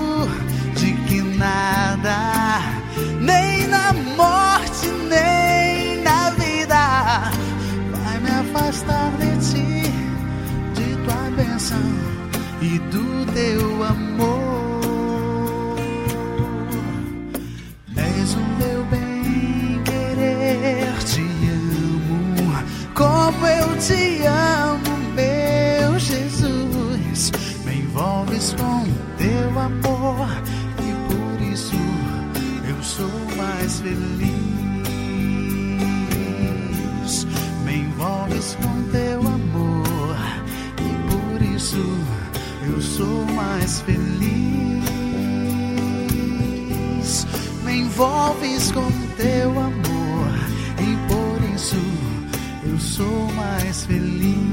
[0.76, 2.62] de que nada,
[3.20, 7.32] nem na morte, nem na vida,
[7.92, 9.92] vai me afastar de ti,
[10.74, 11.82] de tua bênção
[12.62, 14.59] e do teu amor.
[21.10, 21.90] Te amo
[22.94, 27.32] como eu te amo, meu Jesus.
[27.66, 28.86] Me envolves com
[29.18, 30.30] teu amor
[30.78, 31.80] e por isso
[32.68, 34.30] eu sou mais feliz.
[37.66, 40.18] Me envolves com teu amor
[40.78, 41.84] e por isso
[42.68, 44.86] eu sou mais feliz.
[47.66, 49.89] Me envolves com teu amor
[53.00, 54.49] eu sou mais feliz.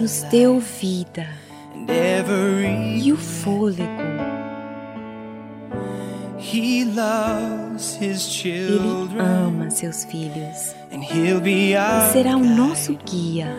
[0.00, 1.26] Nos deu vida
[3.00, 4.02] e o fôlego.
[6.52, 7.00] Ele
[9.20, 11.32] ama seus filhos e
[12.12, 13.54] será o nosso guia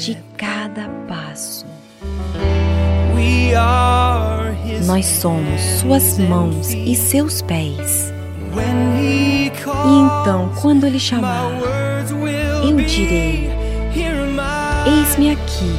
[0.00, 1.66] de cada passo.
[4.86, 8.12] Nós somos suas mãos e seus pés.
[8.54, 9.50] E
[10.20, 11.50] então, quando ele chamar,
[12.84, 13.50] direi:
[14.86, 15.74] Eis-me aqui,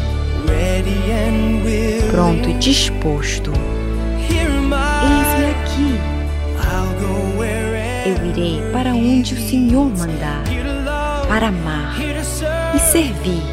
[2.12, 3.52] pronto e disposto.
[4.30, 6.20] Eis-me aqui.
[8.06, 10.44] Eu irei para onde o Senhor mandar,
[11.28, 11.96] para amar
[12.76, 13.44] e servir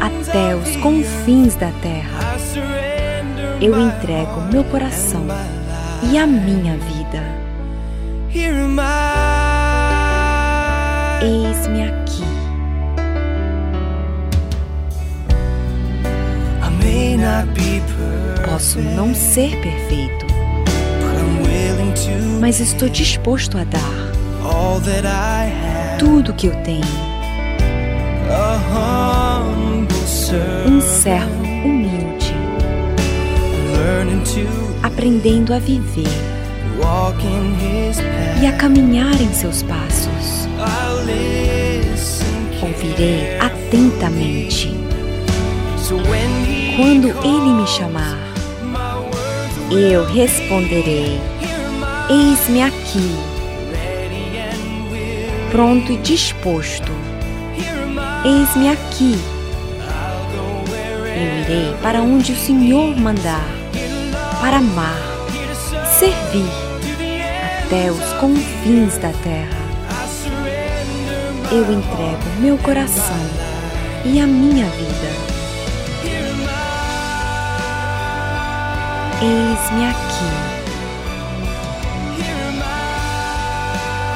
[0.00, 2.36] até os confins da terra.
[3.60, 5.26] Eu entrego meu coração
[6.10, 7.22] e a minha vida.
[11.20, 12.07] Eis-me aqui.
[18.44, 20.26] Posso não ser perfeito,
[22.40, 23.80] mas estou disposto a dar
[25.98, 26.84] tudo que eu tenho.
[30.66, 32.34] Um servo humilde,
[34.82, 36.04] aprendendo a viver
[38.40, 40.46] e a caminhar em seus passos.
[42.62, 44.68] Ouvirei atentamente.
[46.78, 48.16] Quando ele me chamar,
[49.68, 51.20] eu responderei:
[52.08, 53.16] Eis-me aqui,
[55.50, 56.92] pronto e disposto.
[58.24, 59.18] Eis-me aqui.
[61.16, 63.44] Eu irei para onde o Senhor mandar,
[64.40, 65.02] para amar,
[65.98, 66.48] servir
[67.64, 69.58] até os confins da terra.
[71.50, 73.18] Eu entrego meu coração
[74.04, 75.37] e a minha vida.
[79.20, 80.30] Eis-me aqui.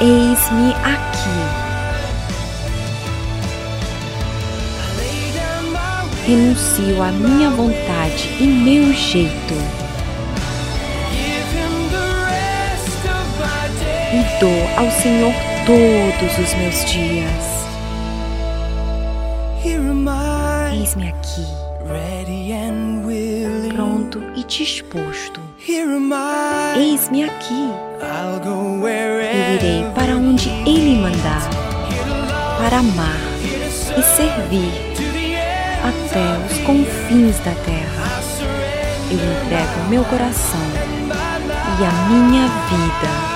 [0.01, 1.63] Eis-me aqui.
[6.25, 9.83] Renuncio à minha vontade e meu jeito
[14.13, 15.33] e dou ao Senhor
[15.65, 17.53] todos os meus dias.
[20.71, 21.47] Eis-me aqui,
[24.43, 25.39] e disposto.
[26.75, 27.69] Eis-me aqui.
[29.21, 31.49] Eu irei para onde Ele mandar,
[32.57, 33.19] para amar
[33.97, 34.73] e servir
[35.79, 38.21] até os confins da terra.
[39.09, 40.59] Eu entrego meu coração
[41.79, 43.33] e a minha vida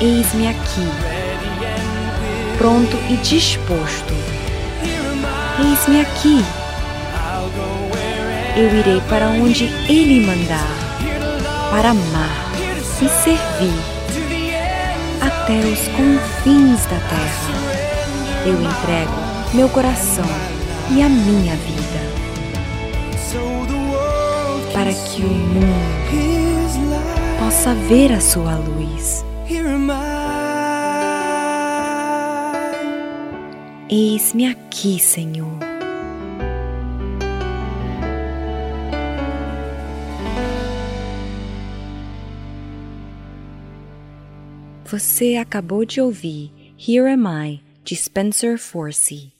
[0.00, 0.88] Eis-me aqui,
[2.58, 4.12] pronto e disposto.
[5.60, 6.61] Eis-me aqui.
[8.54, 10.68] Eu irei para onde Ele mandar,
[11.70, 12.52] para amar
[13.00, 13.80] e servir
[15.22, 17.52] até os confins da terra.
[18.44, 19.12] Eu entrego
[19.54, 20.26] meu coração
[20.90, 22.00] e a minha vida,
[24.74, 26.02] para que o mundo
[27.38, 29.24] possa ver a sua luz.
[33.88, 35.71] Eis-me aqui, Senhor.
[44.92, 49.31] Você acabou de ouvir Here Am I, de Spencer Forsey.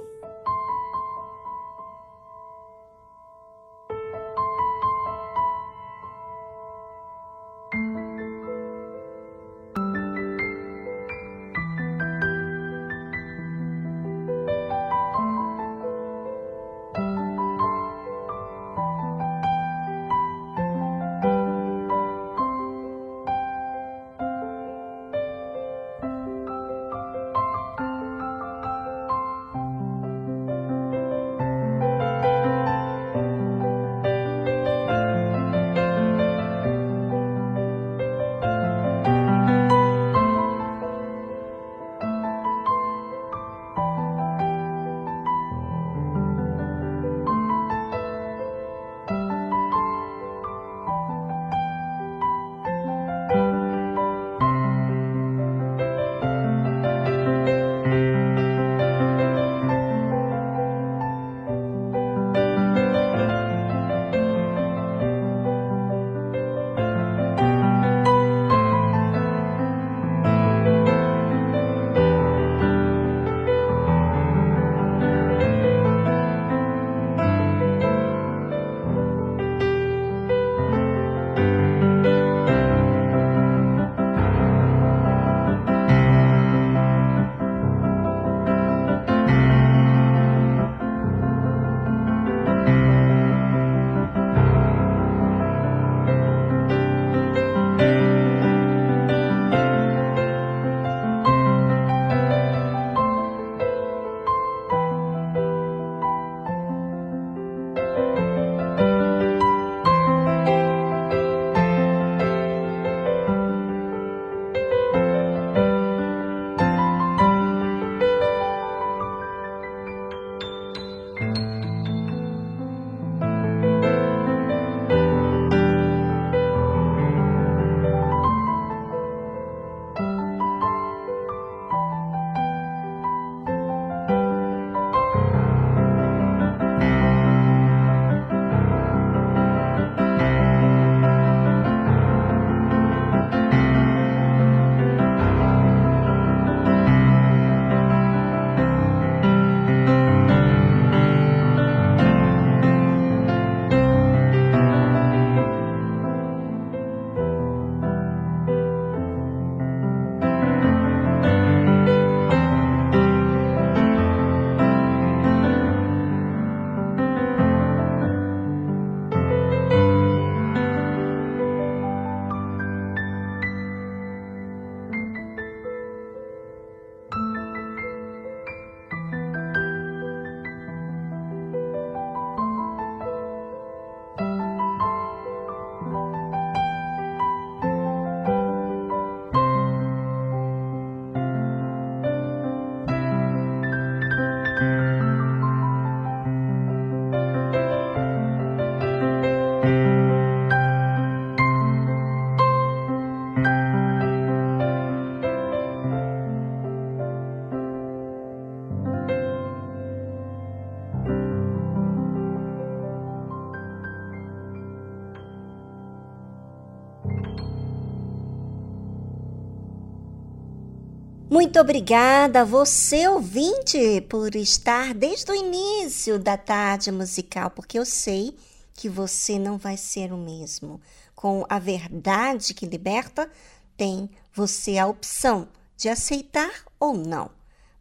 [221.53, 227.85] Muito obrigada a você, ouvinte, por estar desde o início da tarde musical, porque eu
[227.85, 228.35] sei
[228.73, 230.81] que você não vai ser o mesmo.
[231.15, 233.31] Com a verdade que liberta,
[233.77, 235.47] tem você a opção
[235.77, 237.31] de aceitar ou não.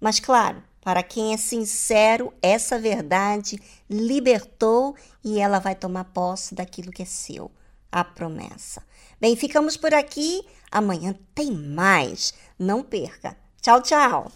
[0.02, 3.58] Mas, claro, para quem é sincero, essa verdade
[3.90, 7.50] libertou e ela vai tomar posse daquilo que é seu
[7.90, 8.84] a promessa.
[9.20, 10.46] Bem, ficamos por aqui.
[10.70, 12.34] Amanhã tem mais.
[12.60, 13.40] Não perca.
[13.62, 14.32] Tchau, tchau.